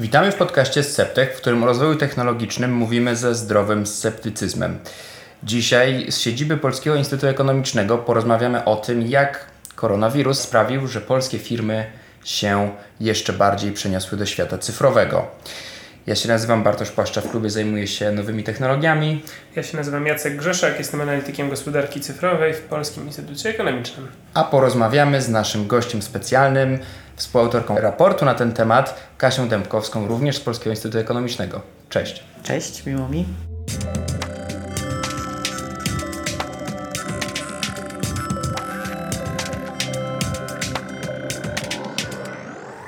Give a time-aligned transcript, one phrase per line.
[0.00, 4.78] Witamy w podcaście Sceptek, w którym o rozwoju technologicznym mówimy ze zdrowym sceptycyzmem.
[5.42, 11.86] Dzisiaj z siedziby Polskiego Instytutu Ekonomicznego porozmawiamy o tym, jak koronawirus sprawił, że polskie firmy
[12.24, 15.26] się jeszcze bardziej przeniosły do świata cyfrowego.
[16.06, 19.22] Ja się nazywam Bartosz Płaszcza, w klubie zajmuję się nowymi technologiami.
[19.56, 24.08] Ja się nazywam Jacek Grzeszak, jestem analitykiem gospodarki cyfrowej w Polskim Instytucie Ekonomicznym.
[24.34, 26.78] A porozmawiamy z naszym gościem specjalnym,
[27.18, 31.60] współautorką raportu na ten temat, Kasią Dębkowską, również z Polskiego Instytutu Ekonomicznego.
[31.88, 32.22] Cześć.
[32.42, 33.26] Cześć, miło mi.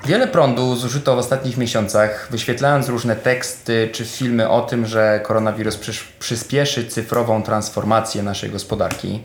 [0.04, 5.78] Wiele prądu zużyto w ostatnich miesiącach, wyświetlając różne teksty czy filmy o tym, że koronawirus
[6.18, 9.22] przyspieszy cyfrową transformację naszej gospodarki.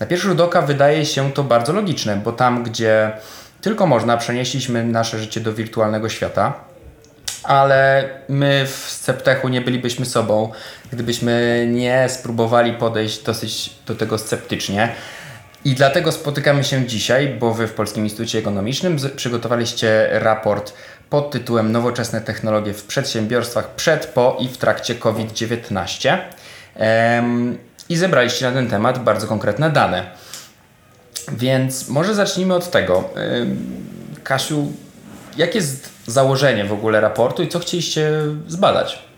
[0.00, 3.12] Na pierwszy rzut oka wydaje się to bardzo logiczne, bo tam, gdzie
[3.60, 6.54] tylko można, przenieśliśmy nasze życie do wirtualnego świata,
[7.42, 10.52] ale my w Sceptechu nie bylibyśmy sobą,
[10.92, 14.88] gdybyśmy nie spróbowali podejść dosyć do tego sceptycznie.
[15.64, 20.72] I dlatego spotykamy się dzisiaj, bo Wy w Polskim Instytucie Ekonomicznym przygotowaliście raport
[21.10, 26.18] pod tytułem Nowoczesne technologie w przedsiębiorstwach przed, po i w trakcie COVID-19.
[27.88, 30.10] I zebraliście na ten temat bardzo konkretne dane.
[31.32, 33.04] Więc może zacznijmy od tego.
[34.22, 34.72] Kasiu,
[35.36, 38.12] jakie jest założenie w ogóle raportu i co chcieliście
[38.48, 39.09] zbadać?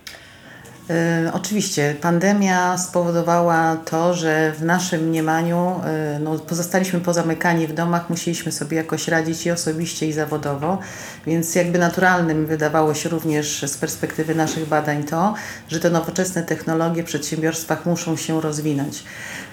[0.90, 8.10] E, oczywiście, pandemia spowodowała to, że w naszym mniemaniu e, no, pozostaliśmy pozamykani w domach,
[8.10, 10.78] musieliśmy sobie jakoś radzić i osobiście, i zawodowo,
[11.26, 15.34] więc jakby naturalnym wydawało się również z perspektywy naszych badań to,
[15.68, 19.04] że te nowoczesne technologie w przedsiębiorstwach muszą się rozwinąć.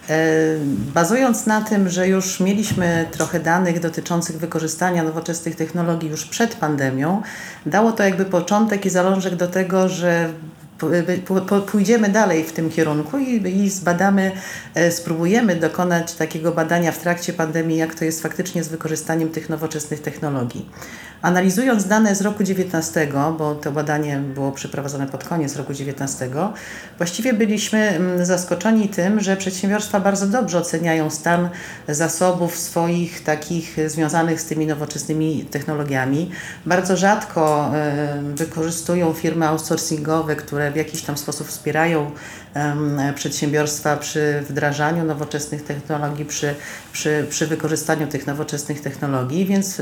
[0.09, 0.17] E,
[0.93, 7.21] bazując na tym, że już mieliśmy trochę danych dotyczących wykorzystania nowoczesnych technologii już przed pandemią,
[7.65, 10.29] dało to jakby początek i zalążek do tego, że
[11.71, 14.31] pójdziemy dalej w tym kierunku i, i zbadamy,
[14.75, 19.49] e, spróbujemy dokonać takiego badania w trakcie pandemii, jak to jest faktycznie z wykorzystaniem tych
[19.49, 20.69] nowoczesnych technologii.
[21.21, 26.29] Analizując dane z roku 19, bo to badanie było przeprowadzone pod koniec roku 19,
[26.97, 31.49] właściwie byliśmy mm, zaskoczeni tym, że przedsiębiorstwa bardzo dobrze oceniają stan
[31.87, 36.31] zasobów swoich takich związanych z tymi nowoczesnymi technologiami.
[36.65, 42.11] Bardzo rzadko e, wykorzystują firmy outsourcingowe, które w jakiś tam sposób wspierają
[43.15, 46.55] przedsiębiorstwa przy wdrażaniu nowoczesnych technologii, przy,
[46.91, 49.81] przy, przy wykorzystaniu tych nowoczesnych technologii, więc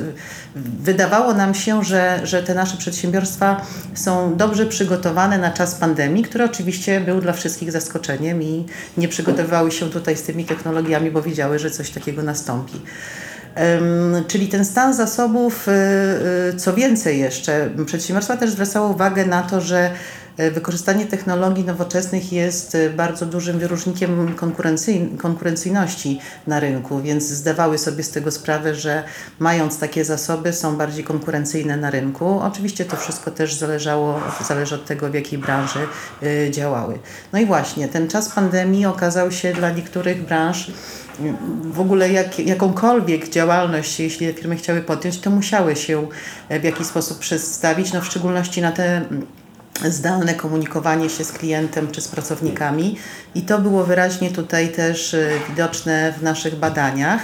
[0.55, 3.65] wydawało nam się, że, że te nasze przedsiębiorstwa
[3.95, 8.65] są dobrze przygotowane na czas pandemii, który oczywiście był dla wszystkich zaskoczeniem i
[8.97, 12.81] nie przygotowywały się tutaj z tymi technologiami, bo wiedziały, że coś takiego nastąpi.
[14.27, 15.71] Czyli ten stan zasobów, y,
[16.53, 19.91] y, co więcej jeszcze, przedsiębiorstwa też zwracały uwagę na to, że
[20.37, 24.35] wykorzystanie technologii nowoczesnych jest e, bardzo dużym wyróżnikiem
[25.17, 29.03] konkurencyjności na rynku, więc zdawały sobie z tego sprawę, że
[29.39, 32.39] mając takie zasoby są bardziej konkurencyjne na rynku.
[32.39, 35.79] Oczywiście to wszystko też zależało, zależy od tego, w jakiej branży
[36.23, 36.99] e, działały.
[37.33, 40.71] No i właśnie, ten czas pandemii okazał się dla niektórych branż
[41.63, 46.07] w ogóle jak, jakąkolwiek działalność, jeśli firmy chciały podjąć, to musiały się
[46.49, 49.01] w jakiś sposób przedstawić, no w szczególności na te
[49.85, 52.97] zdalne komunikowanie się z klientem czy z pracownikami
[53.35, 57.21] i to było wyraźnie tutaj też y, widoczne w naszych badaniach.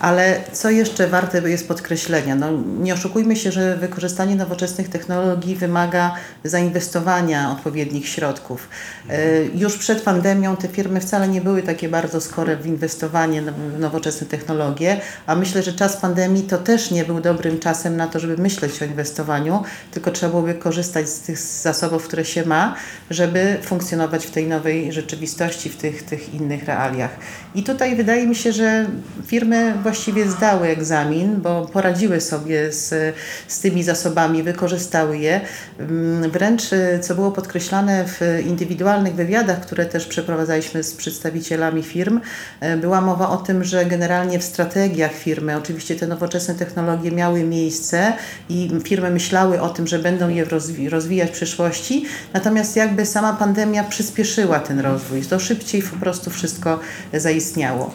[0.00, 2.34] Ale co jeszcze warte jest podkreślenia?
[2.34, 2.48] No,
[2.80, 6.14] nie oszukujmy się, że wykorzystanie nowoczesnych technologii wymaga
[6.44, 8.68] zainwestowania odpowiednich środków.
[9.10, 13.78] E, już przed pandemią te firmy wcale nie były takie bardzo skore w inwestowanie w
[13.78, 18.18] nowoczesne technologie, a myślę, że czas pandemii to też nie był dobrym czasem na to,
[18.18, 22.74] żeby myśleć o inwestowaniu, tylko trzeba byłoby korzystać z tych zasobów, które się ma,
[23.10, 27.10] żeby funkcjonować w tej nowej rzeczywistości, w tych, tych innych realiach.
[27.54, 28.86] I tutaj wydaje mi się, że
[29.26, 33.14] firmy właściwie zdały egzamin, bo poradziły sobie z,
[33.48, 35.40] z tymi zasobami, wykorzystały je.
[35.78, 36.62] Mm, wręcz,
[37.00, 42.20] co było podkreślane w indywidualnych wywiadach, które też przeprowadzaliśmy z przedstawicielami firm,
[42.60, 47.44] e, była mowa o tym, że generalnie w strategiach firmy, oczywiście te nowoczesne technologie miały
[47.44, 48.12] miejsce
[48.48, 50.44] i firmy myślały o tym, że będą je
[50.88, 56.80] rozwijać w przyszłości, natomiast jakby sama pandemia przyspieszyła ten rozwój, to szybciej po prostu wszystko
[57.12, 57.94] zaistniało.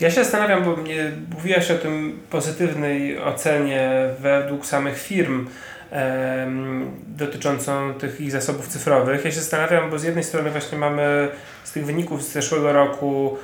[0.00, 5.48] Ja się zastanawiam, bo nie mówiłaś o tym pozytywnej ocenie według samych firm
[7.06, 9.24] dotyczącą tych ich zasobów cyfrowych.
[9.24, 11.28] Ja się zastanawiam, bo z jednej strony właśnie mamy
[11.64, 13.38] z tych wyników z zeszłego roku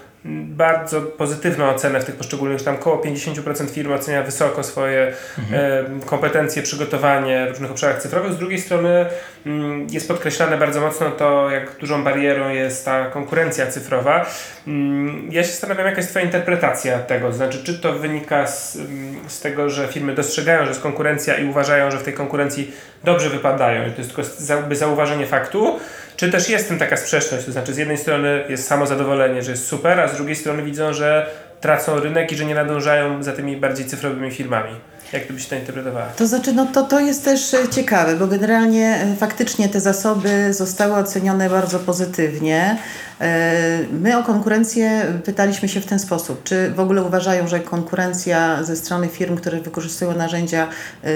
[0.57, 5.13] bardzo pozytywną ocenę w tych poszczególnych, tam około 50% firm ocenia wysoko swoje
[5.53, 8.33] e, kompetencje, przygotowanie w różnych obszarach cyfrowych.
[8.33, 9.07] Z drugiej strony
[9.47, 14.27] mm, jest podkreślane bardzo mocno to, jak dużą barierą jest ta konkurencja cyfrowa.
[14.67, 18.77] Mm, Ja się zastanawiam, jaka jest Twoja interpretacja tego, to znaczy, czy to wynika z,
[18.77, 22.73] mm, z tego, że firmy dostrzegają, że jest konkurencja i uważają, że w tej konkurencji
[23.05, 25.79] dobrze wypadają i to jest tylko zauważenie faktu,
[26.17, 29.67] czy też jest tym taka sprzeczność, to znaczy z jednej strony jest samozadowolenie, że jest
[29.67, 31.31] super, a z drugiej strony widzą, że
[31.61, 34.71] tracą rynek i że nie nadążają za tymi bardziej cyfrowymi firmami.
[35.13, 36.07] Jak ty byś to interpretowała?
[36.07, 40.55] To znaczy, no to, to jest też e, ciekawe, bo generalnie e, faktycznie te zasoby
[40.55, 42.79] zostały ocenione bardzo pozytywnie.
[43.21, 48.65] E, My o konkurencję pytaliśmy się w ten sposób, czy w ogóle uważają, że konkurencja
[48.65, 50.69] ze strony firm, które wykorzystują narzędzia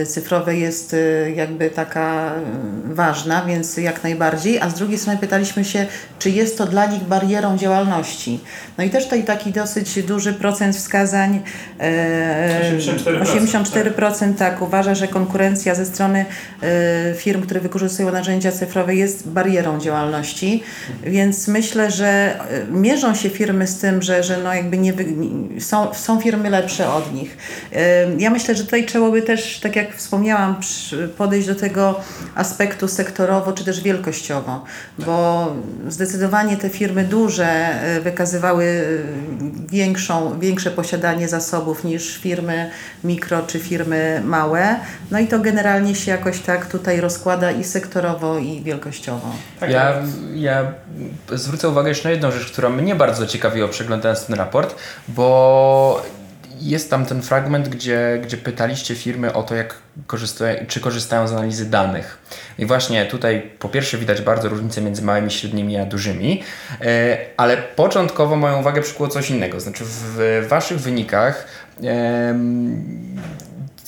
[0.07, 0.97] cyfrowe jest
[1.35, 2.33] jakby taka
[2.85, 5.87] ważna, więc jak najbardziej, a z drugiej strony pytaliśmy się,
[6.19, 8.41] czy jest to dla nich barierą działalności.
[8.79, 11.43] No i też tutaj taki dosyć duży procent wskazań,
[11.81, 12.73] e,
[13.23, 16.25] 84%, 84% tak uważa, że konkurencja ze strony
[16.63, 20.63] e, firm, które wykorzystują narzędzia cyfrowe jest barierą działalności,
[21.03, 24.93] więc myślę, że e, mierzą się firmy z tym, że, że no jakby nie,
[25.59, 27.37] są, są firmy lepsze od nich.
[27.73, 30.57] E, Ja myślę, że tutaj trzeba by też, tak jak wspomniałam,
[31.17, 32.01] podejść do tego
[32.35, 34.65] aspektu sektorowo czy też wielkościowo,
[34.99, 35.53] bo
[35.89, 37.69] zdecydowanie te firmy duże
[38.03, 38.85] wykazywały
[39.71, 42.71] większą, większe posiadanie zasobów niż firmy
[43.05, 43.70] mikro czy firmy
[44.25, 44.77] małe.
[45.11, 49.33] No i to generalnie się jakoś tak tutaj rozkłada i sektorowo i wielkościowo.
[49.61, 49.95] Tak, Ja,
[50.35, 50.73] ja
[51.33, 54.75] zwrócę uwagę jeszcze na jedną rzecz, która mnie bardzo ciekawiła przeglądając ten raport,
[55.09, 56.03] bo
[56.61, 59.75] jest tam ten fragment, gdzie, gdzie pytaliście firmy o to, jak
[60.07, 62.19] korzystają, czy korzystają z analizy danych.
[62.59, 66.43] I właśnie tutaj po pierwsze widać bardzo różnicę między małymi, średnimi a dużymi,
[66.81, 69.61] e, ale początkowo moją uwagę przykuło coś innego.
[69.61, 71.47] Znaczy w waszych wynikach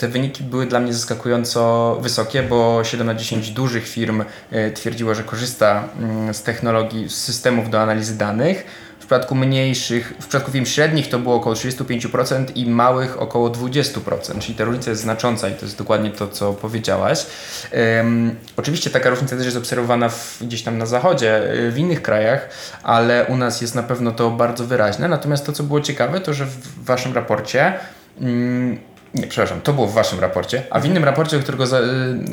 [0.02, 5.14] te wyniki były dla mnie zaskakująco wysokie, bo 7 na 10 dużych firm e, twierdziło,
[5.14, 8.64] że korzysta mm, z technologii, z systemów do analizy danych.
[8.96, 14.38] W przypadku mniejszych, w przypadku firm średnich to było około 35% i małych około 20%,
[14.38, 17.26] czyli ta różnica jest znacząca i to jest dokładnie to, co powiedziałaś.
[17.70, 22.02] Em, oczywiście taka różnica też jest obserwowana w, gdzieś tam na zachodzie, y, w innych
[22.02, 22.48] krajach,
[22.82, 25.08] ale u nas jest na pewno to bardzo wyraźne.
[25.08, 27.72] Natomiast to, co było ciekawe, to że w waszym raporcie
[28.20, 31.80] mm, nie, przepraszam, to było w waszym raporcie, a w innym raporcie, do którego, za,
[31.80, 31.84] y,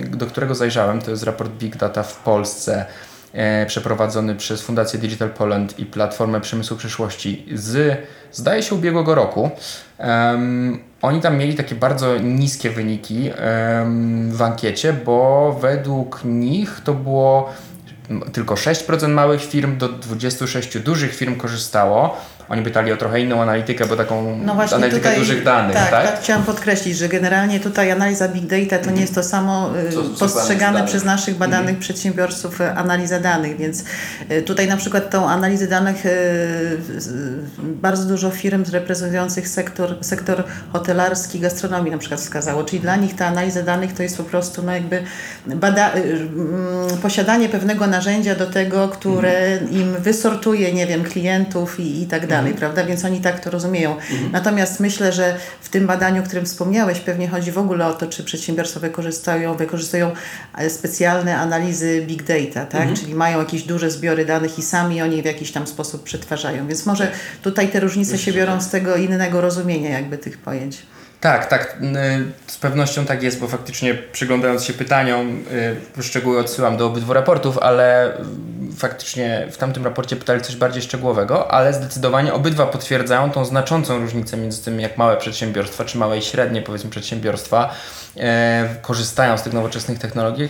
[0.09, 2.85] do którego zajrzałem, to jest raport Big Data w Polsce,
[3.33, 7.97] e, przeprowadzony przez Fundację Digital Poland i Platformę Przemysłu Przyszłości z,
[8.31, 9.49] zdaje się, ubiegłego roku.
[9.97, 16.93] Em, oni tam mieli takie bardzo niskie wyniki em, w ankiecie, bo według nich to
[16.93, 17.53] było
[18.33, 22.17] tylko 6% małych firm do 26 dużych firm korzystało.
[22.49, 25.89] Oni pytali o trochę inną analitykę, bo taką No właśnie analitykę tutaj, dużych danych, tak,
[25.91, 26.05] tak?
[26.11, 26.19] tak?
[26.21, 30.03] chciałam podkreślić, że generalnie tutaj analiza big data to nie jest to samo y, Co-
[30.25, 33.83] postrzegane przez naszych badanych przedsiębiorców y, analiza danych, więc
[34.31, 36.03] y, tutaj na przykład tą analizę danych
[37.59, 40.43] bardzo dużo firm reprezentujących sektor, sektor
[40.73, 44.63] hotelarski, gastronomii na przykład wskazało, czyli dla nich ta analiza danych to jest po prostu
[44.63, 45.03] no jakby
[45.45, 52.07] bada, mm, posiadanie pewnego narzędzia do tego, które im wysortuje, nie wiem, klientów i, i
[52.07, 52.85] tak dalej, prawda?
[52.85, 53.95] Więc oni tak to rozumieją.
[54.31, 58.07] Natomiast myślę, że w tym badaniu, o którym wspomniałeś, pewnie chodzi w ogóle o to,
[58.07, 60.11] czy przedsiębiorstwa wykorzystają, wykorzystują
[60.57, 62.93] e, specjalne analizy big data, tak?
[62.93, 66.67] Czyli mają jakieś duże zbiory danych i sami oni w jakiś tam sposób przetwarzają.
[66.67, 70.77] Więc może tutaj te różnice się biorą z tego innego rozumienia jakby tych pojęć.
[71.21, 71.77] Tak, tak,
[72.47, 75.43] y, z pewnością tak jest, bo faktycznie przyglądając się pytaniom,
[75.97, 78.23] y, szczegóły odsyłam do obydwu raportów, ale y,
[78.77, 84.37] faktycznie w tamtym raporcie pytali coś bardziej szczegółowego, ale zdecydowanie obydwa potwierdzają tą znaczącą różnicę
[84.37, 87.73] między tym, jak małe przedsiębiorstwa, czy małe i średnie powiedzmy przedsiębiorstwa
[88.81, 90.49] korzystają z tych nowoczesnych technologii,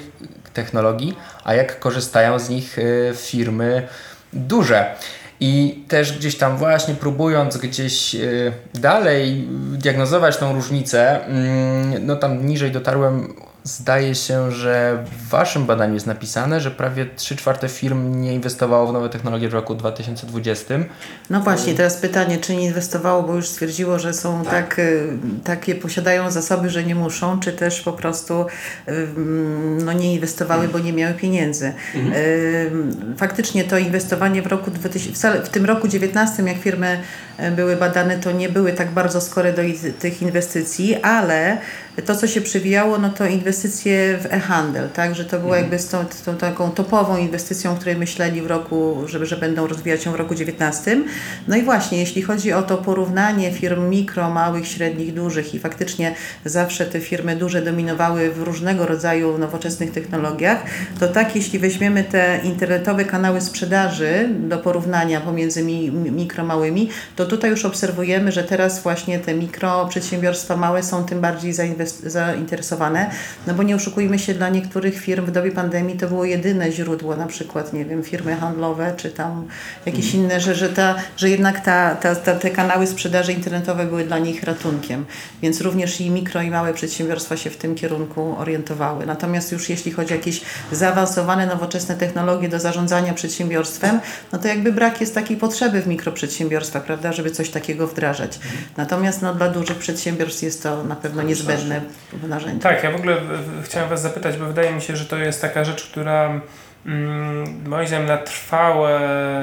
[0.54, 2.78] technologii, a jak korzystają z nich
[3.16, 3.88] firmy
[4.34, 4.96] duże.
[5.40, 12.46] I też gdzieś tam właśnie próbując gdzieś y, dalej diagnozować tą różnicę, mm, no tam
[12.46, 18.22] niżej dotarłem, zdaje się, że w Waszym badaniu jest napisane, że prawie 3 czwarte firm
[18.22, 20.76] nie inwestowało w nowe technologie w roku 2020.
[21.30, 25.08] No właśnie, teraz pytanie, czy nie inwestowało, bo już stwierdziło, że są tak, y,
[25.44, 28.46] takie, posiadają zasoby, że nie muszą, czy też po prostu
[28.88, 31.74] ym, no nie inwestowały, bo nie miały pieniędzy.
[31.96, 37.00] Ym, Faktycznie to inwestowanie w roku 2000, wcale w tym roku 19, jak firmy
[37.56, 39.62] były badane, to nie były tak bardzo skore do
[40.00, 41.58] tych inwestycji, ale
[42.06, 45.90] to, co się przewijało, no to inwestycje w e-handel, tak, że to była jakby z
[45.90, 50.12] tą, tą taką topową inwestycją, o której myśleli w roku, że, że będą rozwijać ją
[50.12, 51.02] w roku 19.
[51.48, 56.16] No i właśnie, jeśli chodzi o to porównanie firm mikro, małych, średnich, dużych i faktycznie
[56.46, 60.64] zawsze te firmy duże dominowały w różnego rodzaju nowoczesnych technologiach,
[61.00, 66.90] to tak, jeśli weźmiemy te internetowe kanały sprzedaży do porównania pomiędzy mi, mi- mikro, małymi,
[67.16, 71.54] to tutaj już obserwujemy, że teraz właśnie te mikro przedsiębiorstwa małe są tym bardziej
[72.04, 73.12] zainteresowane,
[73.48, 77.16] no bo nie oszukujmy się, dla niektórych firm w dobie pandemii to było jedyne źródło,
[77.16, 79.48] na przykład, nie wiem, firmy handlowe, czy tam
[79.86, 84.04] jakieś inne, że, że, ta, że jednak ta, ta, ta, te kanały sprzedaży internetowe były
[84.04, 85.06] dla nich ratunkiem,
[85.42, 89.06] więc również i mikro i małe przedsiębiorstwa się w tym kierunku orientowały.
[89.06, 94.00] Natomiast już jeśli chodzi o jakieś zaawansowane, nowoczesne technologie do zarządzania przedsiębiorstwem,
[94.32, 98.40] no to jakby brak jest takiej potrzeby w mikroprzedsiębiorstwach, prawda, żeby coś takiego wdrażać.
[98.78, 101.82] Natomiast no, dla dużych przedsiębiorstw jest to na pewno niezbędne
[102.28, 102.64] narzędzie.
[102.64, 103.18] Tak, ja w ogóle
[103.64, 106.42] chciałem Was zapytać, bo wydaje mi się, że to jest taka rzecz, która
[106.86, 109.00] mm, moim zdaniem na trwałe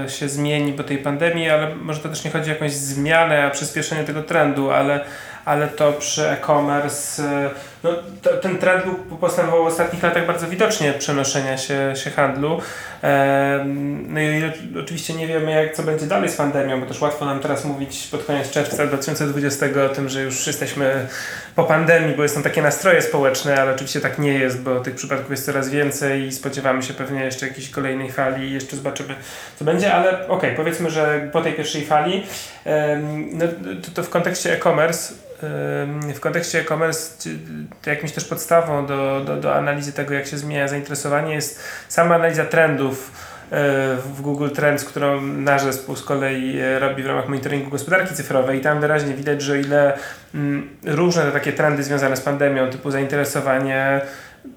[0.09, 3.51] się zmieni po tej pandemii, ale może to też nie chodzi o jakąś zmianę, a
[3.51, 5.05] przyspieszenie tego trendu, ale,
[5.45, 7.23] ale to przy e-commerce,
[7.87, 12.61] no, to, ten trend był postępował w ostatnich latach bardzo widocznie przenoszenia się, się handlu.
[14.09, 17.41] No i oczywiście nie wiemy, jak co będzie dalej z pandemią, bo też łatwo nam
[17.41, 21.07] teraz mówić pod koniec czerwca 2020 o tym, że już jesteśmy
[21.55, 25.31] po pandemii, bo są takie nastroje społeczne, ale oczywiście tak nie jest, bo tych przypadków
[25.31, 29.15] jest coraz więcej i spodziewamy się pewnie jeszcze jakiejś kolejnej fali i jeszcze zobaczymy,
[29.59, 32.27] co będzie, ale okej, powiedzmy, że po tej pierwszej fali,
[33.33, 33.45] no,
[33.83, 35.15] to, to w kontekście e-commerce,
[36.15, 37.31] w kontekście e-commerce
[37.87, 42.45] jakimś też podstawą do, do, do analizy tego, jak się zmienia zainteresowanie jest sama analiza
[42.45, 43.11] trendów
[43.51, 43.57] e,
[43.97, 48.59] w Google Trends, którą nasz zespół z kolei e, robi w ramach monitoringu gospodarki cyfrowej.
[48.59, 49.99] I tam wyraźnie widać, że ile
[50.35, 54.01] mm, różne te takie trendy związane z pandemią, typu zainteresowanie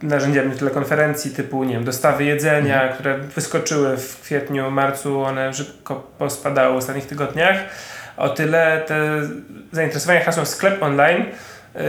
[0.02, 6.74] narzędziami telekonferencji, typu nie wiem, dostawy jedzenia, które wyskoczyły w kwietniu, marcu, one szybko pospadały
[6.74, 7.58] w ostatnich tygodniach,
[8.18, 9.22] o tyle te
[9.72, 11.26] zainteresowanie hasłem sklep online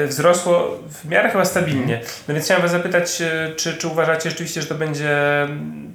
[0.06, 2.00] wzrosło w miarę chyba stabilnie.
[2.28, 5.18] No więc chciałem Was zapytać, e, czy, czy uważacie rzeczywiście, że to będzie,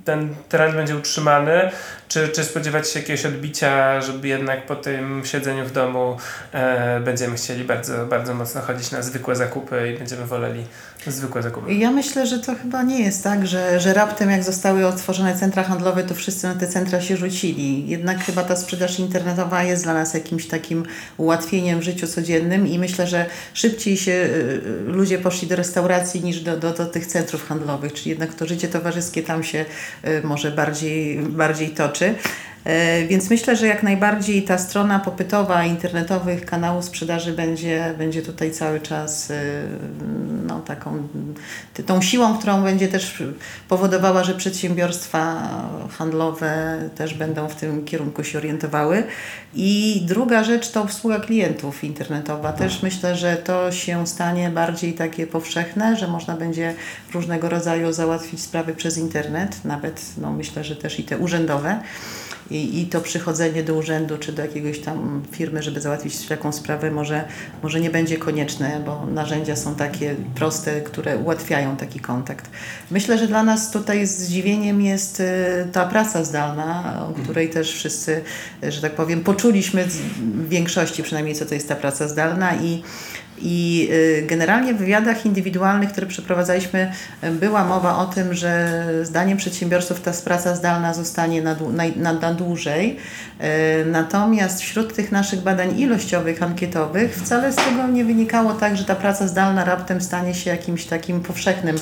[0.06, 1.72] ten trend będzie utrzymany,
[2.08, 6.18] czy, czy spodziewacie się jakiegoś odbicia, żeby jednak po tym siedzeniu w domu
[6.54, 10.66] e, będziemy chcieli bardzo, bardzo mocno chodzić na zwykłe zakupy i będziemy woleli
[11.08, 11.74] zwykłe zakupy?
[11.74, 15.64] Ja myślę, że to chyba nie jest tak, że, że raptem jak zostały otworzone centra
[15.64, 17.88] handlowe, to wszyscy na te centra się rzucili.
[17.88, 20.84] Jednak chyba ta sprzedaż internetowa jest dla nas jakimś takim
[21.18, 26.40] ułatwieniem w życiu codziennym i myślę, że szybciej się y, ludzie poszli do restauracji niż
[26.40, 29.66] do, do, do tych centrów handlowych, czyli jednak to życie towarzyskie tam się
[30.08, 32.16] y, może bardziej, bardziej toczy.
[32.66, 38.52] E, Więc myślę, że jak najbardziej ta strona popytowa internetowych kanałów sprzedaży będzie, będzie tutaj
[38.52, 39.32] cały czas
[40.66, 41.08] taką
[41.86, 43.24] tą siłą, którą będzie też
[43.70, 45.50] powodowała, że przedsiębiorstwa
[45.98, 49.04] handlowe też będą w tym kierunku się orientowały.
[49.54, 52.54] I druga rzecz to obsługa klientów internetowa.
[52.54, 56.74] Też myślę, że to się stanie bardziej takie powszechne, że można będzie
[57.14, 61.80] różnego rodzaju załatwić sprawy przez internet, nawet no, myślę, że też i te urzędowe.
[62.52, 66.92] I, I to przychodzenie do urzędu czy do jakiegoś tam firmy, żeby załatwić taką sprawę,
[66.92, 67.28] może,
[67.64, 72.50] może nie będzie konieczne, bo narzędzia są takie proste, które ułatwiają taki kontakt.
[72.92, 75.24] Myślę, że dla nas tutaj zdziwieniem jest y,
[75.72, 78.22] ta praca zdalna, o której też wszyscy,
[78.70, 82.84] że tak powiem, poczuliśmy w większości przynajmniej, co to jest ta praca zdalna i
[83.42, 86.92] i y, generalnie w wywiadach indywidualnych, które przeprowadzaliśmy,
[87.24, 91.56] y, była mowa o tym, że zdaniem przedsiębiorców ta praca zdalna zostanie na,
[91.96, 92.98] na, na, dłużej.
[93.42, 98.86] Y, Natomiast wśród tych naszych badań ilościowych, ankietowych, wcale z tego nie wynikało tak, że
[98.86, 101.76] ta praca zdalna raptem stanie się jakimś takim powszechnym,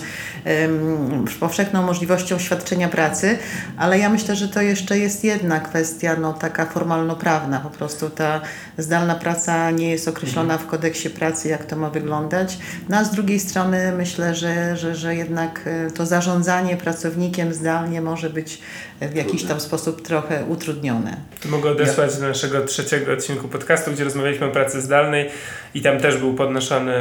[0.64, 3.38] ym, powszechną możliwością świadczenia pracy,
[3.78, 7.60] ale ja myślę, że to jeszcze jest jedna kwestia, no taka formalno-prawna.
[7.60, 8.42] Po prostu ta
[8.78, 12.58] zdalna praca nie jest określona w kodeksie pracy, jak to ma wyglądać.
[12.90, 18.02] No a z drugiej strony myślę, że, że, że jednak e, to zarządzanie pracownikiem zdalnie
[18.02, 18.62] może być
[19.10, 21.18] w jakiś tam sposób trochę utrudnione.
[21.46, 25.30] Mogę odesłać do naszego trzeciego odcinku podcastu, gdzie rozmawialiśmy o pracy zdalnej
[25.74, 26.94] i tam też był podnoszony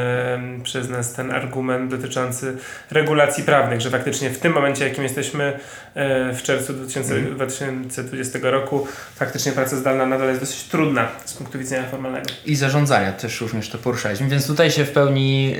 [0.62, 2.56] przez nas ten argument dotyczący
[2.90, 5.58] regulacji prawnych, że faktycznie w tym momencie, jakim jesteśmy
[5.94, 11.58] e, w czerwcu 2000, 2020 roku, faktycznie praca zdalna nadal jest dosyć trudna z punktu
[11.58, 12.26] widzenia formalnego.
[12.46, 15.54] I zarządzania też również to poruszaliśmy, więc tutaj się w pełni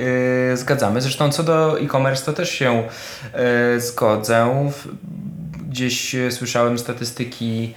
[0.53, 1.01] y, zgadzamy.
[1.01, 2.83] Zresztą co do e-commerce to też się
[3.75, 4.69] y, zgodzę.
[4.71, 5.12] W-
[5.73, 7.73] Gdzieś y, słyszałem statystyki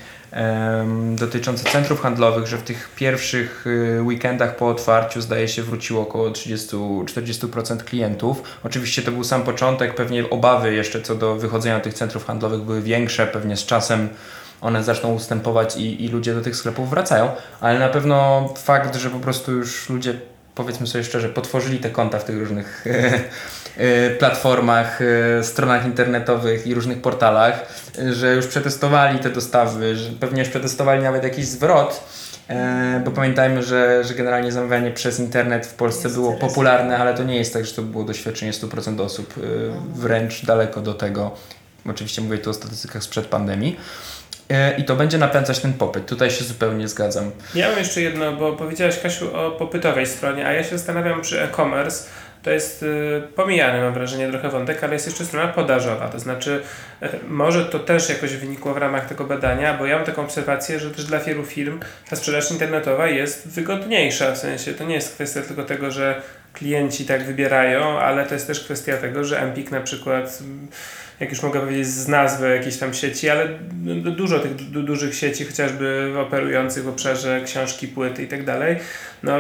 [1.16, 6.30] dotyczące centrów handlowych, że w tych pierwszych y, weekendach po otwarciu zdaje się wróciło około
[6.30, 8.42] 30-40% klientów.
[8.64, 12.82] Oczywiście to był sam początek, pewnie obawy jeszcze co do wychodzenia tych centrów handlowych były
[12.82, 14.08] większe, pewnie z czasem
[14.60, 19.10] one zaczną ustępować i, i ludzie do tych sklepów wracają, ale na pewno fakt, że
[19.10, 20.20] po prostu już ludzie,
[20.54, 23.20] powiedzmy sobie szczerze, potworzyli te konta w tych różnych e,
[24.18, 27.66] platformach, e, stronach internetowych i różnych portalach,
[28.12, 32.04] że już przetestowali te dostawy, że pewnie już przetestowali nawet jakiś zwrot,
[32.48, 37.24] e, bo pamiętajmy, że, że generalnie zamawianie przez internet w Polsce było popularne, ale to
[37.24, 39.40] nie jest tak, że to było doświadczenie 100% osób, e,
[39.94, 41.34] wręcz daleko do tego.
[41.90, 43.76] Oczywiście mówię tu o statystykach sprzed pandemii.
[44.50, 46.06] E, I to będzie napędzać ten popyt.
[46.06, 47.30] Tutaj się zupełnie zgadzam.
[47.54, 51.42] Ja mam jeszcze jedno, bo powiedziałaś Kasiu o popytowej stronie, a ja się zastanawiam przy
[51.42, 52.08] e-commerce.
[52.42, 56.08] To jest y, pomijany, mam wrażenie, trochę wątek, ale jest jeszcze strona podażowa.
[56.08, 56.62] To znaczy,
[57.02, 60.80] y, może to też jakoś wynikło w ramach tego badania, bo ja mam taką obserwację,
[60.80, 64.32] że też dla wielu firm ta sprzedaż internetowa jest wygodniejsza.
[64.32, 66.22] W sensie to nie jest kwestia tylko tego, że
[66.52, 70.68] klienci tak wybierają, ale to jest też kwestia tego, że Empik na przykład, mm,
[71.20, 75.14] jak już mogę powiedzieć z nazwy jakiejś tam sieci, ale du- dużo tych du- dużych
[75.14, 78.76] sieci, chociażby operujących w obszarze książki, płyty i tak dalej,
[79.22, 79.38] no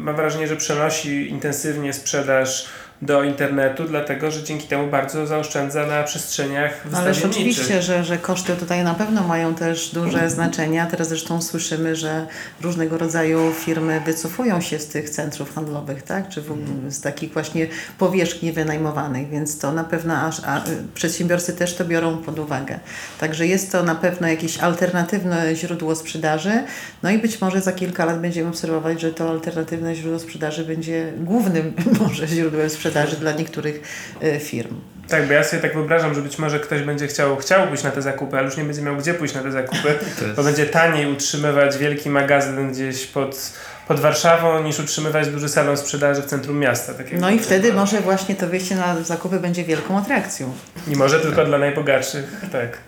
[0.00, 2.68] mam wrażenie, że przenosi intensywnie sprzedaż
[3.02, 7.30] do internetu, dlatego że dzięki temu bardzo zaoszczędza na przestrzeniach Ależ wystawienniczych.
[7.30, 10.82] oczywiście, że, że koszty tutaj na pewno mają też duże znaczenie.
[10.82, 12.26] a Teraz zresztą słyszymy, że
[12.62, 16.28] różnego rodzaju firmy wycofują się z tych centrów handlowych, tak?
[16.28, 16.56] czy w,
[16.88, 17.66] z takich właśnie
[17.98, 20.62] powierzchni wynajmowanych, więc to na pewno aż a, y,
[20.94, 22.78] przedsiębiorcy też to biorą pod uwagę.
[23.20, 26.62] Także jest to na pewno jakieś alternatywne źródło sprzedaży.
[27.02, 31.12] No i być może za kilka lat będziemy obserwować, że to alternatywne źródło sprzedaży będzie
[31.18, 32.87] głównym może źródłem sprzedaży
[33.20, 33.80] dla niektórych
[34.22, 34.80] y, firm.
[35.08, 37.90] Tak, bo ja sobie tak wyobrażam, że być może ktoś będzie chciał, chciał pójść na
[37.90, 39.98] te zakupy, ale już nie będzie miał gdzie pójść na te zakupy,
[40.36, 43.52] bo będzie taniej utrzymywać wielki magazyn gdzieś pod,
[43.88, 46.94] pod Warszawą, niż utrzymywać duży salon sprzedaży w centrum miasta.
[46.94, 50.52] Tak No i wtedy może właśnie to wyjście na zakupy będzie wielką atrakcją.
[50.88, 52.78] I może tylko dla najbogatszych, tak.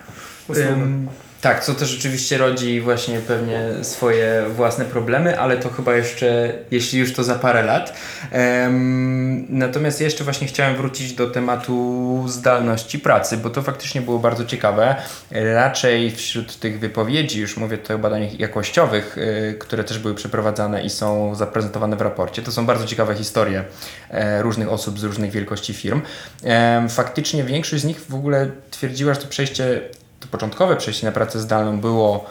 [0.48, 0.72] usługą.
[0.72, 1.08] Ym,
[1.40, 6.98] tak, co też oczywiście rodzi właśnie pewnie swoje własne problemy, ale to chyba jeszcze, jeśli
[6.98, 7.94] już to za parę lat.
[8.30, 14.44] Em, natomiast jeszcze właśnie chciałem wrócić do tematu zdalności pracy, bo to faktycznie było bardzo
[14.44, 14.96] ciekawe.
[15.30, 20.82] Raczej wśród tych wypowiedzi, już mówię tutaj o badaniach jakościowych, y, które też były przeprowadzane
[20.82, 23.64] i są zaprezentowane w raporcie, to są bardzo ciekawe historie
[24.10, 26.00] e, różnych osób z różnych wielkości firm.
[26.42, 29.80] Em, faktycznie większość z nich w ogóle twierdziła, że to przejście
[30.20, 32.26] to początkowe przejście na pracę zdalną było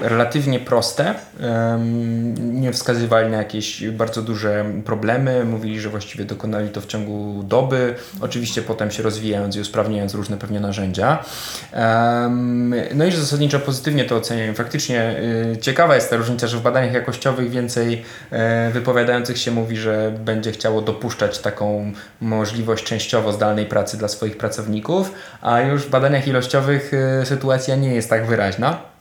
[0.00, 1.14] relatywnie proste.
[2.38, 5.44] Nie wskazywali na jakieś bardzo duże problemy.
[5.44, 7.94] Mówili, że właściwie dokonali to w ciągu doby.
[8.20, 11.24] Oczywiście potem się rozwijając i usprawniając różne pewnie narzędzia.
[12.94, 14.54] No i że zasadniczo pozytywnie to oceniają.
[14.54, 15.16] Faktycznie
[15.54, 20.12] y, ciekawa jest ta różnica, że w badaniach jakościowych więcej e, wypowiadających się mówi, że
[20.24, 26.28] będzie chciało dopuszczać taką możliwość częściowo zdalnej pracy dla swoich pracowników, a już w badaniach
[26.28, 28.93] ilościowych e, sytuacja nie jest tak wyraźna.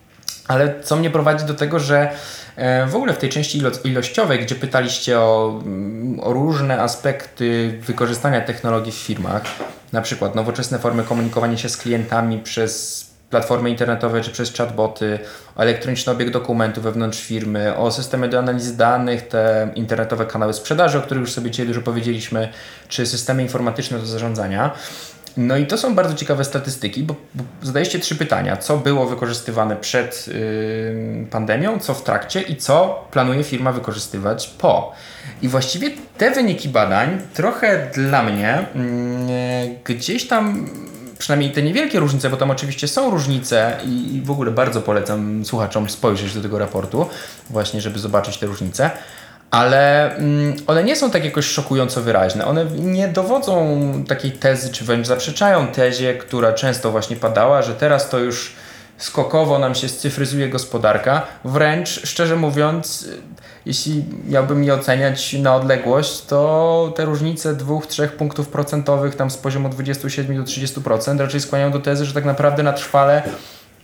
[0.48, 2.12] Ale co mnie prowadzi do tego, że
[2.56, 7.80] e, w ogóle w tej części ilo- ilościowej, gdzie pytaliście o, mm, o różne aspekty
[7.82, 9.44] wykorzystania technologii w firmach,
[9.92, 13.04] na przykład nowoczesne formy komunikowania się z klientami przez
[13.34, 15.20] platformy internetowe czy przez chatboty,
[15.56, 20.98] o elektroniczny obieg dokumentów wewnątrz firmy, o systemy do analizy danych, te internetowe kanały sprzedaży,
[20.98, 22.50] o których już sobie dzisiaj dużo powiedzieliśmy,
[22.88, 24.72] czy systemy informatyczne do zarządzania.
[25.38, 28.58] No i to są bardzo ciekawe statystyki, bo, bo zadaliście trzy pytania.
[28.58, 34.94] Co było wykorzystywane przed yy, pandemią, co w trakcie i co planuje firma wykorzystywać po.
[35.42, 40.68] I właściwie te wyniki badań trochę dla mnie yy, gdzieś tam
[41.18, 45.90] przynajmniej te niewielkie różnice, bo tam oczywiście są różnice i w ogóle bardzo polecam słuchaczom
[45.90, 47.10] spojrzeć do tego raportu,
[47.50, 48.92] właśnie żeby zobaczyć te różnice.
[49.54, 52.46] Ale mm, one nie są tak jakoś szokująco wyraźne.
[52.46, 58.10] One nie dowodzą takiej tezy, czy wręcz zaprzeczają tezie, która często właśnie padała, że teraz
[58.10, 58.54] to już
[58.98, 61.22] skokowo nam się scyfryzuje gospodarka.
[61.46, 63.22] Wręcz, szczerze mówiąc, y,
[63.66, 69.38] jeśli miałbym je oceniać na odległość, to te różnice dwóch, trzech punktów procentowych tam z
[69.38, 73.24] poziomu 27 do 30% raczej skłaniają do tezy, że tak naprawdę na trwale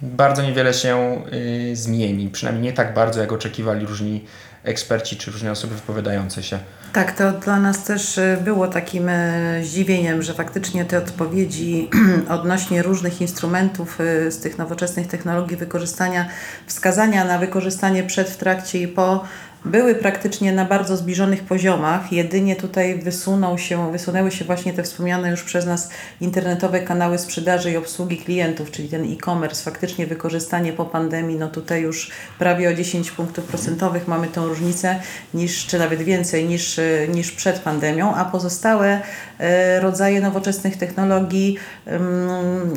[0.01, 2.29] bardzo niewiele się y, zmieni.
[2.29, 4.25] Przynajmniej nie tak bardzo, jak oczekiwali różni
[4.63, 6.59] eksperci czy różne osoby wypowiadające się.
[6.93, 11.89] Tak, to dla nas też y, było takim y, zdziwieniem, że faktycznie te odpowiedzi
[12.29, 16.27] odnośnie różnych instrumentów y, z tych nowoczesnych technologii wykorzystania,
[16.67, 19.23] wskazania na wykorzystanie przed, w trakcie i po
[19.65, 22.11] były praktycznie na bardzo zbliżonych poziomach.
[22.11, 25.89] Jedynie tutaj wysunął się, wysunęły się właśnie te wspomniane już przez nas
[26.21, 31.81] internetowe kanały sprzedaży i obsługi klientów, czyli ten e-commerce, faktycznie wykorzystanie po pandemii, no tutaj
[31.81, 34.99] już prawie o 10 punktów procentowych mamy tą różnicę,
[35.33, 36.79] niż, czy nawet więcej niż,
[37.13, 39.01] niż przed pandemią, a pozostałe
[39.39, 41.57] e, rodzaje nowoczesnych technologii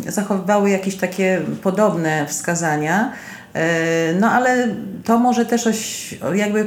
[0.08, 3.12] zachowywały jakieś takie podobne wskazania.
[3.54, 4.68] E, no ale
[5.04, 6.66] to może też oś, jakby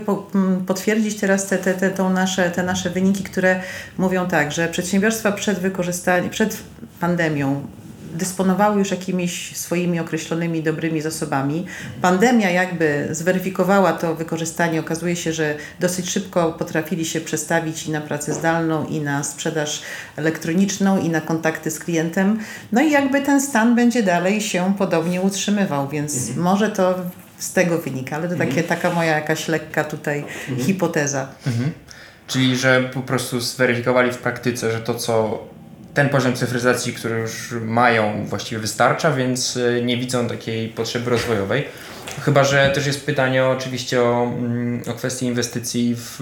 [0.68, 3.62] potwierdzić teraz te, te, te, tą nasze, te nasze wyniki, które
[3.98, 6.58] mówią tak, że przedsiębiorstwa przed wykorzystaniem, przed
[7.00, 7.68] pandemią
[8.16, 11.66] dysponowały już jakimiś swoimi określonymi dobrymi zasobami.
[12.02, 14.80] Pandemia jakby zweryfikowała to wykorzystanie.
[14.80, 19.82] Okazuje się, że dosyć szybko potrafili się przestawić i na pracę zdalną, i na sprzedaż
[20.16, 22.40] elektroniczną, i na kontakty z klientem.
[22.72, 26.40] No i jakby ten stan będzie dalej się podobnie utrzymywał, więc mhm.
[26.40, 26.96] może to
[27.38, 28.68] z tego wynika, ale to takie, mhm.
[28.68, 30.68] taka moja jakaś lekka tutaj mhm.
[30.68, 31.28] hipoteza.
[31.48, 31.72] Mhm.
[32.28, 35.44] Czyli, że po prostu zweryfikowali w praktyce, że to, co
[35.96, 41.66] ten poziom cyfryzacji, który już mają, właściwie wystarcza, więc e, nie widzą takiej potrzeby rozwojowej.
[42.22, 46.18] Chyba, że też jest pytanie oczywiście o, mm, o kwestię inwestycji w,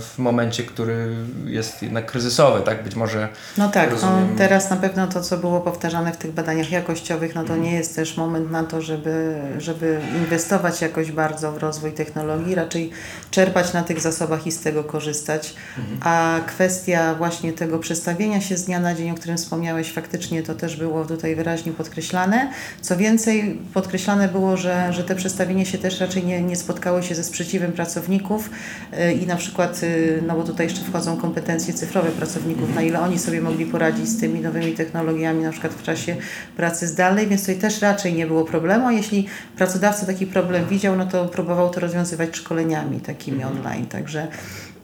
[0.00, 1.08] w momencie, który
[1.44, 2.84] jest jednak kryzysowy, tak?
[2.84, 3.28] Być może.
[3.58, 7.40] No tak, no teraz na pewno to, co było powtarzane w tych badaniach jakościowych, no
[7.40, 7.62] to mhm.
[7.62, 12.90] nie jest też moment na to, żeby, żeby inwestować jakoś bardzo w rozwój technologii, raczej
[13.30, 15.54] czerpać na tych zasobach i z tego korzystać.
[15.78, 15.98] Mhm.
[16.02, 20.54] A kwestia właśnie tego przestawienia się z dnia na dzień, o którym wspomniałeś, faktycznie to
[20.54, 22.52] też było tutaj wyraźnie podkreślane.
[22.80, 27.14] Co więcej, podkreślane było, że, że te przestawienie się też raczej nie, nie spotkało się
[27.14, 28.50] ze sprzeciwem pracowników
[28.92, 33.00] y, i na przykład, y, no bo tutaj jeszcze wchodzą kompetencje cyfrowe pracowników, na ile
[33.00, 36.16] oni sobie mogli poradzić z tymi nowymi technologiami, na przykład w czasie
[36.56, 39.26] pracy zdalnej, więc tutaj też raczej nie było problemu, a jeśli
[39.56, 43.56] pracodawca taki problem widział, no to próbował to rozwiązywać szkoleniami takimi mhm.
[43.56, 44.28] online, także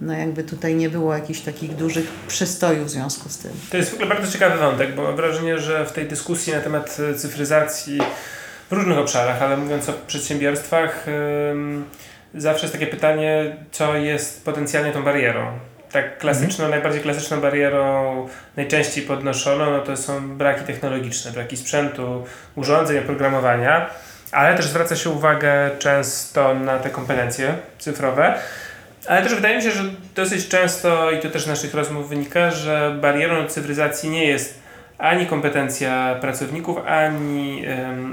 [0.00, 3.50] no jakby tutaj nie było jakichś takich dużych przystojów w związku z tym.
[3.70, 6.60] To jest w ogóle bardzo ciekawy wątek, bo mam wrażenie, że w tej dyskusji na
[6.60, 8.00] temat cyfryzacji
[8.72, 11.06] w różnych obszarach, ale mówiąc o przedsiębiorstwach,
[12.34, 15.46] zawsze jest takie pytanie, co jest potencjalnie tą barierą.
[15.90, 16.70] Tak klasyczną, mhm.
[16.70, 23.90] najbardziej klasyczną barierą, najczęściej podnoszoną, no to są braki technologiczne, braki sprzętu, urządzeń, oprogramowania,
[24.30, 28.34] ale też zwraca się uwagę często na te kompetencje cyfrowe.
[29.06, 29.82] Ale też wydaje mi się, że
[30.14, 34.61] dosyć często, i to też z naszych rozmów wynika, że barierą cyfryzacji nie jest
[35.02, 37.64] ani kompetencja pracowników, ani,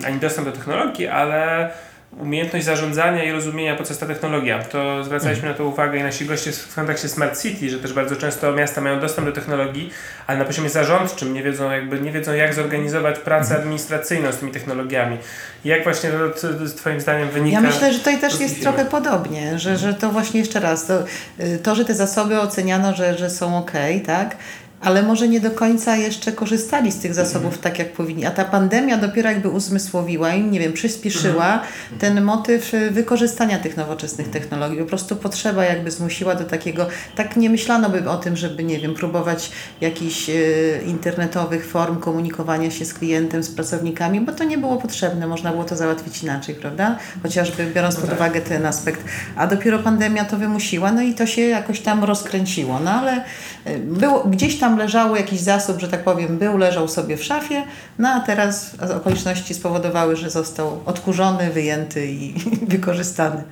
[0.06, 1.70] ani dostęp do technologii, ale
[2.18, 4.64] umiejętność zarządzania i rozumienia, po co jest ta technologia.
[4.64, 5.52] To zwracaliśmy mm.
[5.52, 8.82] na to uwagę i nasi goście w kontekście Smart City, że też bardzo często miasta
[8.82, 9.92] mają dostęp do technologii,
[10.28, 13.62] ale na poziomie zarządczym nie wiedzą, jakby, nie wiedzą jak zorganizować pracę mm.
[13.62, 15.18] administracyjną z tymi technologiami.
[15.66, 17.62] Jak właśnie to, to, to Twoim zdaniem wynika?
[17.62, 21.04] Ja myślę, że tutaj też jest trochę podobnie, że, że to właśnie jeszcze raz, to,
[21.40, 23.72] y, to że te zasoby oceniano, że, że są ok,
[24.06, 24.36] tak?
[24.82, 27.62] Ale może nie do końca jeszcze korzystali z tych zasobów mhm.
[27.62, 28.26] tak, jak powinni.
[28.26, 32.00] A ta pandemia dopiero jakby uzmysłowiła im, nie wiem, przyspieszyła mhm.
[32.00, 34.80] ten motyw y, wykorzystania tych nowoczesnych technologii.
[34.80, 38.80] Po prostu potrzeba jakby zmusiła do takiego, tak nie myślano by o tym, żeby, nie
[38.80, 44.58] wiem, próbować jakichś y, internetowych form komunikowania się z klientem, z pracownikami, bo to nie
[44.58, 46.98] było potrzebne, można było to załatwić inaczej, prawda?
[47.24, 48.20] Chociażby biorąc no pod tak.
[48.20, 49.04] uwagę ten aspekt.
[49.36, 52.80] A dopiero pandemia to wymusiła, no i to się jakoś tam rozkręciło.
[52.80, 53.24] No ale
[53.68, 57.24] y, było, gdzieś tam tam leżało jakiś zasób, że tak powiem, był, leżał sobie w
[57.24, 57.64] szafie,
[58.00, 62.34] no a teraz okoliczności spowodowały, że został odkurzony, wyjęty i
[62.76, 63.44] wykorzystany.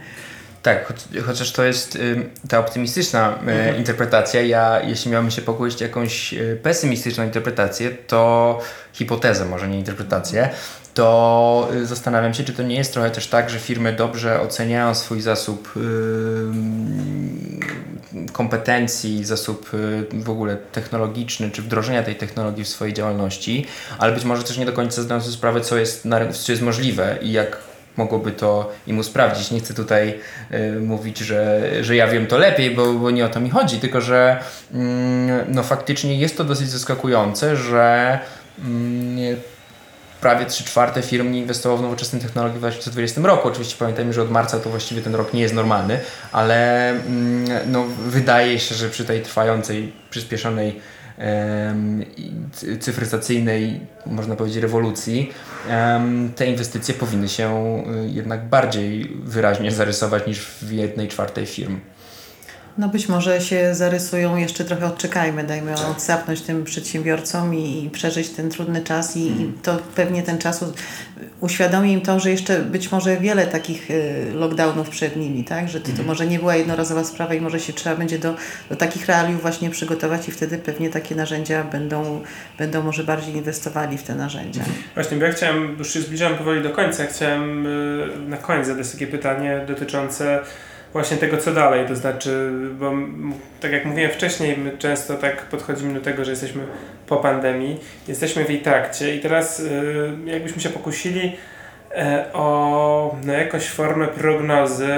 [0.64, 0.94] Tak,
[1.26, 3.78] chociaż to jest y, ta optymistyczna y, mhm.
[3.78, 4.42] interpretacja.
[4.42, 8.60] Ja, jeśli miałbym się pokusić jakąś y, pesymistyczną interpretację, to
[8.94, 10.50] hipotezę, może nie interpretację,
[10.94, 15.22] to zastanawiam się, czy to nie jest trochę też tak, że firmy dobrze oceniają swój
[15.22, 15.74] zasób
[18.34, 19.70] kompetencji, zasób
[20.14, 23.66] w ogóle technologiczny, czy wdrożenia tej technologii w swojej działalności,
[23.98, 27.18] ale być może też nie do końca zdają sobie sprawę, co jest, co jest możliwe
[27.22, 27.58] i jak
[27.98, 29.52] mogłoby to im usprawdzić.
[29.52, 30.20] Nie chcę tutaj
[30.52, 33.80] y, mówić, że, że ja wiem to lepiej, bo, bo nie o to mi chodzi,
[33.80, 34.40] tylko że
[34.74, 34.78] y,
[35.48, 38.20] no faktycznie jest to dosyć zaskakujące, że
[38.60, 39.38] y,
[40.22, 43.48] prawie 3 czwarte firm nie inwestowało w nowoczesne technologie w 2020 roku.
[43.48, 46.00] Oczywiście pamiętajmy, że od marca to właściwie ten rok nie jest normalny,
[46.32, 50.80] ale mm, no, wydaje się, że przy tej trwającej, przyspieszonej
[52.80, 55.32] cyfryzacyjnej, można powiedzieć, rewolucji,
[56.36, 61.80] te inwestycje powinny się y, jednak bardziej wyraźnie zarysować niż w jednej czwartej firm.
[62.78, 68.30] No być może się zarysują, jeszcze trochę odczekajmy, dajmy odsapnąć tym przedsiębiorcom i, i przeżyć
[68.30, 70.66] ten trudny czas i, i to pewnie ten czas
[71.42, 75.70] uświadomi im to, że jeszcze być może wiele takich y, lockdownów przed nimi, tak?
[75.70, 78.36] Że to, to może nie była jednorazowa sprawa i może się trzeba będzie do,
[78.70, 82.22] do takich realiów właśnie przygotować i wtedy pewnie takie narzędzia będą,
[82.58, 84.62] będą może bardziej inwestowali w te narzędzia.
[84.94, 88.92] Właśnie, bo ja chciałem, już się zbliżam powoli do końca, chciałem y, na koniec zadać
[88.92, 90.40] takie pytanie dotyczące
[90.94, 92.92] właśnie tego, co dalej, to znaczy, bo
[93.62, 96.64] tak jak mówiłem wcześniej, my często tak podchodzimy do tego, że jesteśmy
[97.08, 101.38] po pandemii, jesteśmy w jej trakcie i teraz y, jakbyśmy się pokusili
[101.96, 104.96] e, o no, jakąś formę prognozy,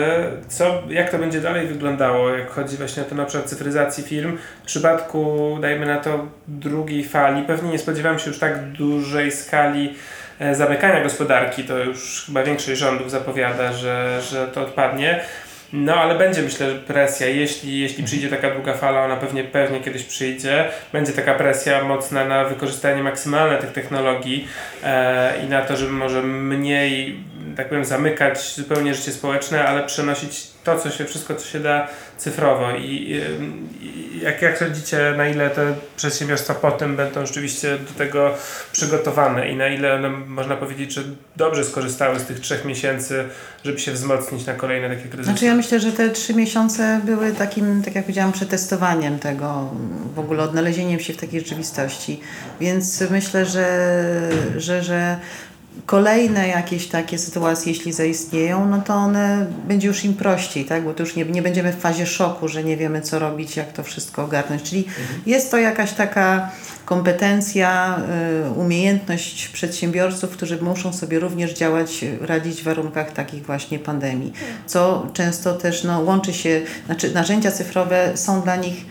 [0.47, 4.37] co, jak to będzie dalej wyglądało, jak chodzi właśnie o ten obszar cyfryzacji firm.
[4.63, 9.95] W przypadku, dajmy na to, drugiej fali, pewnie nie spodziewam się już tak dużej skali
[10.39, 15.19] e, zamykania gospodarki, to już chyba większość rządów zapowiada, że, że to odpadnie.
[15.73, 20.03] No, ale będzie myślę, presja, jeśli, jeśli przyjdzie taka długa fala, ona pewnie, pewnie kiedyś
[20.03, 24.47] przyjdzie, będzie taka presja mocna na wykorzystanie maksymalne tych technologii
[24.83, 27.19] e, i na to, żeby może mniej,
[27.57, 31.87] tak powiem, zamykać zupełnie życie społeczne, ale przenosić to, co się, wszystko, co się da
[32.17, 32.71] cyfrowo.
[32.71, 33.21] I, i,
[34.21, 38.33] jak, jak sądzicie, na ile te przedsiębiorstwa potem będą rzeczywiście do tego
[38.71, 41.01] przygotowane i na ile one, można powiedzieć, że
[41.35, 43.25] dobrze skorzystały z tych trzech miesięcy,
[43.63, 45.31] żeby się wzmocnić na kolejne takie kryzysy?
[45.31, 49.69] Znaczy ja myślę, że te trzy miesiące były takim, tak jak powiedziałam, przetestowaniem tego,
[50.15, 52.19] w ogóle odnalezieniem się w takiej rzeczywistości.
[52.59, 55.17] Więc myślę, że, że, że
[55.85, 60.83] kolejne jakieś takie sytuacje, jeśli zaistnieją, no to one będzie już im prościej, tak?
[60.83, 63.73] Bo to już nie, nie będziemy w fazie szoku, że nie wiemy co robić, jak
[63.73, 64.63] to wszystko ogarnąć.
[64.63, 64.85] Czyli
[65.25, 66.51] jest to jakaś taka
[66.85, 67.99] kompetencja,
[68.47, 74.33] y, umiejętność przedsiębiorców, którzy muszą sobie również działać, radzić w warunkach takich właśnie pandemii,
[74.65, 78.85] co często też no, łączy się, znaczy narzędzia cyfrowe są dla nich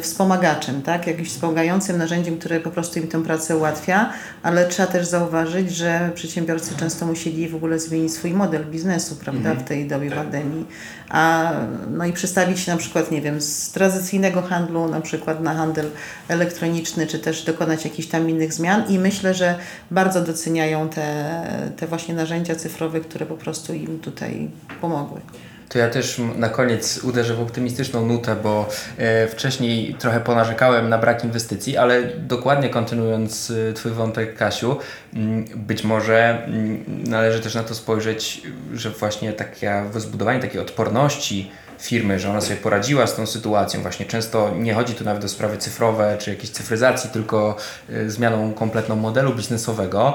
[0.00, 1.06] wspomagaczem, tak?
[1.06, 6.10] jakimś wspomagającym narzędziem, które po prostu im tę pracę ułatwia, ale trzeba też zauważyć, że
[6.14, 10.66] przedsiębiorcy często musieli w ogóle zmienić swój model biznesu, prawda, w tej dobie pandemii,
[11.08, 11.52] a
[11.90, 15.90] no i przestawić się na przykład, nie wiem, z tradycyjnego handlu na przykład na handel
[16.28, 19.54] elektroniczny, czy też dokonać jakichś tam innych zmian i myślę, że
[19.90, 21.40] bardzo doceniają te,
[21.76, 25.20] te właśnie narzędzia cyfrowe, które po prostu im tutaj pomogły.
[25.72, 30.98] To ja też na koniec uderzę w optymistyczną nutę, bo e, wcześniej trochę ponarzekałem na
[30.98, 34.76] brak inwestycji, ale dokładnie kontynuując e, Twój wątek, Kasiu,
[35.14, 38.42] mm, być może mm, należy też na to spojrzeć,
[38.74, 41.50] że właśnie takie zbudowanie takiej odporności
[41.82, 43.82] firmy, że ona sobie poradziła z tą sytuacją.
[43.82, 47.56] Właśnie często nie chodzi tu nawet o sprawy cyfrowe czy jakiejś cyfryzacji, tylko
[47.90, 50.14] e, zmianą kompletną modelu biznesowego.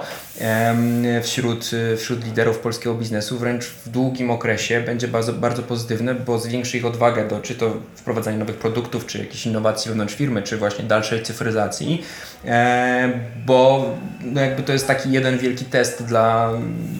[1.23, 6.39] Wśród, e, wśród liderów polskiego biznesu wręcz w długim okresie będzie bardzo, bardzo pozytywne, bo
[6.39, 10.57] zwiększy ich odwagę do czy to wprowadzania nowych produktów, czy jakichś innowacji wewnątrz firmy, czy
[10.57, 12.03] właśnie dalszej cyfryzacji,
[12.45, 13.09] e,
[13.45, 13.85] bo
[14.21, 16.51] no jakby to jest taki jeden wielki test dla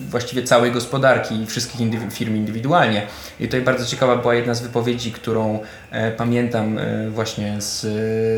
[0.10, 3.08] właściwie całej gospodarki i wszystkich indywi- firm indywidualnie.
[3.40, 5.60] I tutaj bardzo ciekawa była jedna z wypowiedzi, którą
[5.92, 7.82] e, pamiętam e, właśnie z,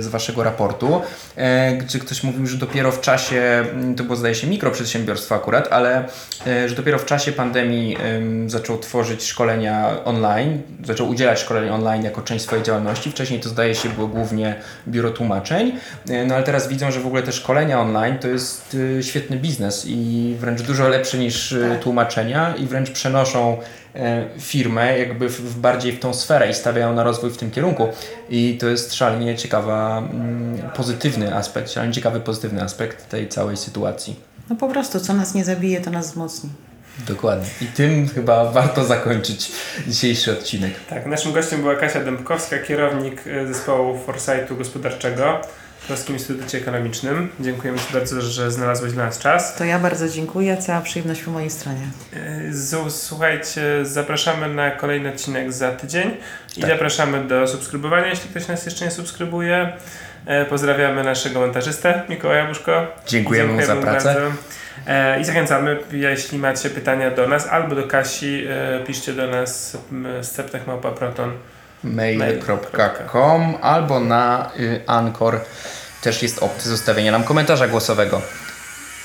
[0.04, 1.02] z Waszego raportu,
[1.36, 3.42] e, gdzie ktoś mówił, że dopiero w czasie,
[3.74, 6.06] m, to było zdaje się mikroprzedsiębiorstwo akurat, ale
[6.68, 12.22] że dopiero w czasie pandemii em, zaczął tworzyć szkolenia online, zaczął udzielać szkoleń online jako
[12.22, 13.12] część swojej działalności.
[13.12, 14.56] Wcześniej to zdaje się było głównie
[14.88, 15.72] biuro tłumaczeń,
[16.28, 20.36] no ale teraz widzą, że w ogóle te szkolenia online to jest świetny biznes i
[20.40, 23.58] wręcz dużo lepszy niż e, tłumaczenia i wręcz przenoszą
[24.40, 27.88] firmę jakby w, w bardziej w tą sferę i stawiają na rozwój w tym kierunku.
[28.30, 34.16] I to jest szalenie ciekawa, mm, pozytywny aspekt, szalenie ciekawy pozytywny aspekt tej całej sytuacji.
[34.50, 36.50] No po prostu, co nas nie zabije, to nas wzmocni.
[37.08, 37.48] Dokładnie.
[37.62, 39.52] I tym chyba warto zakończyć
[39.88, 40.74] dzisiejszy odcinek.
[40.90, 45.42] Tak, naszym gościem była Kasia Dębkowska, kierownik e, zespołu Foresightu Gospodarczego
[45.90, 47.30] Polskim Instytucie Ekonomicznym.
[47.40, 49.56] Dziękujemy Ci bardzo, że znalazłeś dla nas czas.
[49.56, 51.82] To ja bardzo dziękuję, cała przyjemność po mojej stronie.
[52.52, 56.18] Zu- Słuchajcie, zapraszamy na kolejny odcinek za tydzień
[56.58, 56.70] i Tak.
[56.70, 59.74] zapraszamy do subskrybowania, jeśli ktoś nas jeszcze nie subskrybuje.
[60.26, 62.88] E, Pozdrawiamy naszego montażystę Mikołaja Buszko.
[63.08, 64.06] Dziękujemy mu za pracę.
[64.14, 64.32] bardzo.
[64.88, 69.78] E, I zachęcamy, jeśli macie pytania do nas albo do Kasi, e, piszcie do nas
[70.22, 71.32] sceptechmałpa.proton.
[71.84, 75.40] mail.com albo na y, Anchor
[76.02, 78.22] też jest opcja zostawienia nam komentarza głosowego.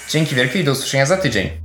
[0.08, 1.63] Dzięki wielkie i do usłyszenia za tydzień.